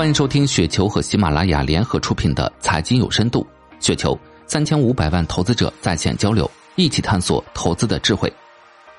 [0.00, 3.46] 欢迎收听雪球和喜马拉雅联合出品的《财经有深度》，
[3.84, 8.32] 雪球三千五百万投资者在线交流，一起探索投资的智慧。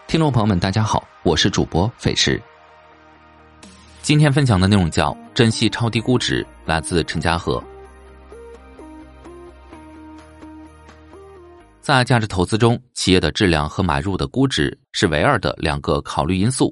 [0.06, 2.40] 听众朋友们，大家好，我是主播费时。
[4.04, 7.60] 今天分享的内容叫“珍惜超低估值”，来自陈家河。
[11.79, 16.72] 在价值投资中，企业的质量和买入的估值是唯二的两个考虑因素。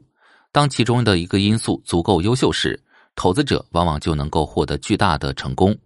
[0.51, 2.79] 当其中的一个因素足够优秀时，
[3.19, 5.77] 投资者往往就能够获得巨大的成功，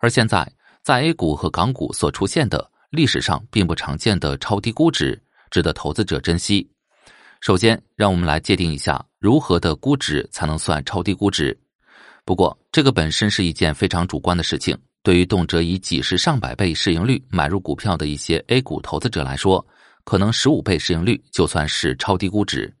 [0.00, 0.50] 而现在
[0.80, 6.66] 在 A 股和港股所出现的历史上并不常见的超低估值，值得投资者珍惜。
[7.42, 11.54] 首先，让我们来界定一下如何的估值才能算超低估值。
[12.24, 14.74] 不过，这个本身是一件非常主观的事情。
[15.02, 19.62] 对于动辄以几十上百倍市盈率买入股票的一些 A 股投资者来说，
[20.02, 22.74] 可能十五倍市盈率就算是超低估值。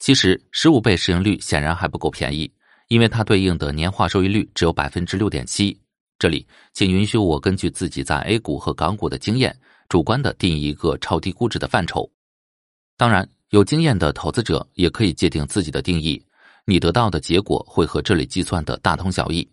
[0.00, 2.52] 其实，十五倍市盈率显然还不够便宜。
[2.88, 5.78] 因为它对应的年化收益率只有百分之六点七，
[6.18, 9.56] 这里请允许我根据自己在 A 股和港股的经验，
[9.88, 12.10] 主观的定义一个超低估值的范畴。
[12.96, 16.24] 当然，有经验的投资者也可以界定自己的定义，
[16.64, 19.48] 你得到的结果会和这里计算的大同小异。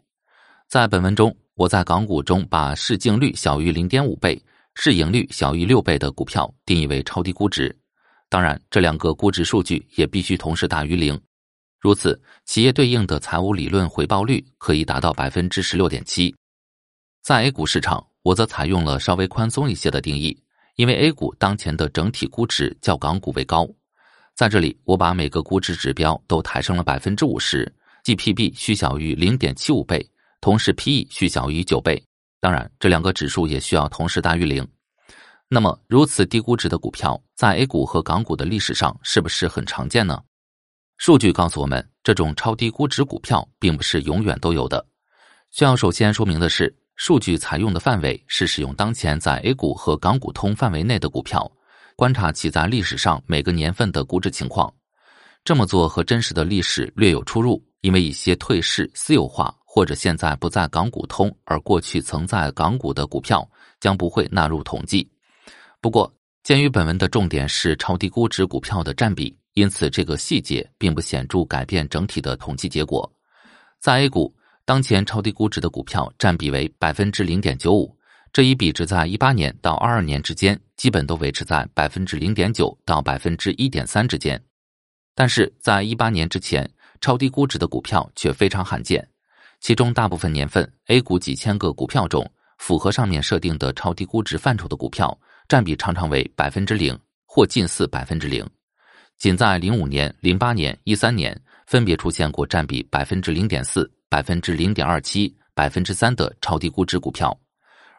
[0.67, 4.39] 在本文中，我在港股中把市净率小于零点五倍、
[4.75, 7.75] 市盈率小于六倍的股票定义为超低估值。
[8.29, 11.19] 当然，这两个估值数据也必须同时大于零。
[11.79, 16.35] 如此，企业对应的财务理论回报率可以达到百分之十六点七。
[17.21, 20.37] 在 A 股市场，我则采用了稍微宽松一些的定义，
[20.75, 23.67] 因为 A 股当前的整体估值较港股为高。
[24.35, 27.71] 在这里，我把每个估值指标都抬升了百分之五十，
[28.03, 30.05] 即 PB 需小于零点七五倍，
[30.41, 32.01] 同时 PE 需小于九倍。
[32.41, 34.67] 当然，这两个指数也需要同时大于零。
[35.49, 40.21] 那么，如此低估值的股票，在 A 股和港股的历史上是不是很常见呢？
[40.99, 44.85] 数据告诉我们，这种超低估值股票并不是永远都有的。
[45.49, 51.49] 需要首先说明的是，数据采用的范围是使用当前在 A 股和港股通范围内的股票，
[51.95, 54.71] 观察其在历史上每个年份的估值情况。
[55.45, 65.09] 这么做和真实的历史略有出入，因为一些退市、私有化或者现在不在港股通而过去曾在港股的股票将不会纳入统计。
[65.79, 66.13] 不过，
[66.43, 69.33] 鉴于本文的重点是超低估值股票的占比。
[69.59, 73.11] 因此，这个细节并不显著改变整体的统计结果。
[73.81, 74.33] 在 A 股，
[74.63, 77.93] 当前超低估值的股票占比为百分之零点九五，
[78.31, 84.41] 这一比值在一八年到二二年之间基本都维持在百分之零点九到百分之一点三之间。
[85.13, 86.65] 但是在一八年之前，
[87.01, 89.05] 超低估值的股票却非常罕见，
[89.59, 92.25] 其中大部分年份 A 股几千个股票中，
[92.59, 98.49] 符合上面设定的超低估值范畴的股票占比常常为百分之零或近似百分之零。
[99.19, 101.37] 仅在零五年、零八年、一三年，
[101.67, 107.37] 分别出现过占比百分之零点四、百分之零点二七、百分之三的超低估值股票，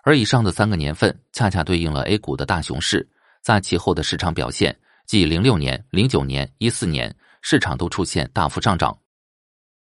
[0.02, 3.06] 而以上的三个年份恰恰对应了 A 股的大熊市，
[3.42, 4.74] 在其后的市场表现，
[5.06, 8.96] 即零六年、零九年、一四年，市场都出现大幅上涨。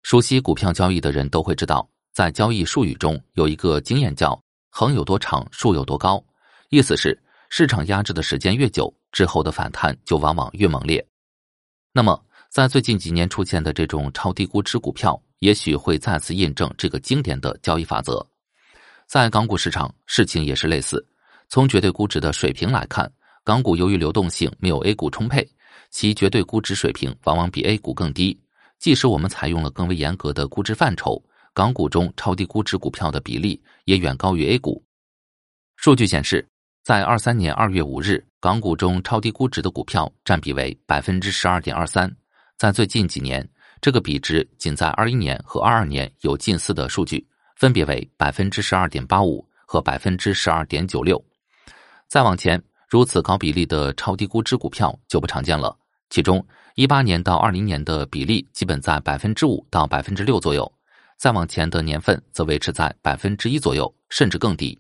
[0.03, 4.39] 熟悉股票交易的人都会知道，在交易术语中有一个经验叫
[4.69, 6.23] “横有多长，竖有多高”，
[6.69, 11.03] 意思是市场压制的时间越久，之后的反弹就往往越猛烈。
[11.95, 18.27] 那么，在最近几年出现的这种超低估值股票，也许会再次印证这个经典的交易法则。
[19.07, 21.07] 在港股市场，事情也是类似。
[21.51, 23.13] 从绝对估值的水平来看，
[23.45, 25.47] 港股由于流动性没有 A 股充沛，
[25.91, 28.41] 其绝对估值水平往往比 A 股更低。
[28.79, 31.23] 即使我们采用了更为严格的估值范畴，
[31.53, 34.83] 港股中超低估值股票的比例也远高于 A 股。
[35.77, 36.49] 数据显示。
[36.83, 42.13] 在二三年二月五日，港股中超低估值的股票占比为百分之十二点二三。
[42.59, 43.49] 在最近几年，
[43.81, 51.25] 这个比值仅在二一年和二二年有近似的数据，分别为百分之十二点八五和百分之十二点九六。
[52.09, 55.79] 再往前，如此高比例的超低估值股票就不常见了。
[56.11, 56.45] 其中，
[56.75, 60.71] 一八年到二零年的比例基本在百分之五到百分之六左右，
[61.17, 64.77] 再往前的年份则维持在百分之一左右，甚至更低。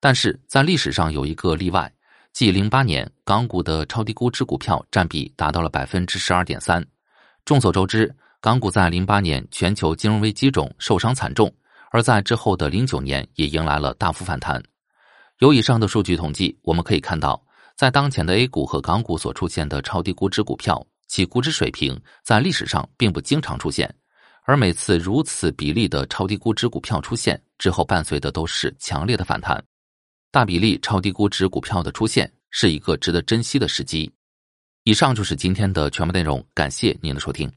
[0.00, 1.92] 但是在历史上有一个例外，
[2.32, 6.84] 即零八年港股的超低估值股票占比达到了百分之十二点三。
[7.44, 11.52] 众所周知，港股在零八年全球金融危机中受伤惨重，
[11.90, 14.62] 而在之后的零九年也迎来了大幅反弹。
[15.38, 17.40] 由以上的数据统计，我们可以看到，
[17.74, 23.92] 在当前的 A 股和港股所出现的超低估值股票，其估值水平在历史上并不经常出现，
[24.44, 29.60] 而每次如此比例的超低估值股票出现之后，伴随的都是强烈的反弹。
[30.30, 34.10] 大比例超低估值股票的出现是一个值得珍惜的时机。
[34.84, 37.50] 以上就是今天的全部内容，感谢您的收听。